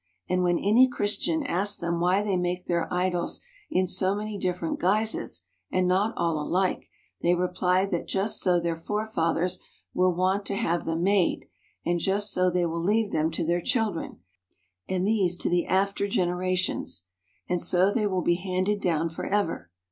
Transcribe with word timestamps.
And 0.27 0.41
when 0.41 0.57
any 0.57 0.87
Chris 0.87 1.15
tian 1.15 1.43
asks 1.43 1.77
them 1.77 1.99
why 1.99 2.23
they 2.23 2.35
make 2.35 2.65
their 2.65 2.91
idols 2.91 3.39
in 3.69 3.85
so 3.85 4.15
many 4.15 4.35
different 4.35 4.79
guises, 4.79 5.43
and 5.69 5.87
not 5.87 6.15
all 6.17 6.41
alike, 6.41 6.89
they 7.21 7.35
reply 7.35 7.85
that 7.85 8.07
just 8.07 8.41
so 8.41 8.59
their 8.59 8.75
forefathers 8.75 9.59
were 9.93 10.09
wont 10.09 10.43
to 10.47 10.55
have 10.55 10.85
them 10.85 11.03
made, 11.03 11.45
and 11.85 11.99
just 11.99 12.31
so 12.31 12.49
they 12.49 12.65
will 12.65 12.81
leave 12.81 13.11
them 13.11 13.29
to 13.29 13.45
their 13.45 13.61
children, 13.61 14.21
and 14.89 15.05
these 15.05 15.37
to 15.37 15.49
the 15.49 15.67
after 15.67 16.07
gen 16.07 16.29
erations. 16.29 17.03
And 17.47 17.61
so 17.61 17.93
they 17.93 18.07
will 18.07 18.23
be 18.23 18.37
handed 18.37 18.81
down 18.81 19.11
for 19.11 19.27
ever. 19.27 19.69